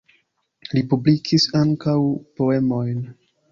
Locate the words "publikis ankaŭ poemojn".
0.93-3.07